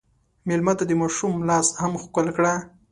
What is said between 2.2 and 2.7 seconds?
کړه.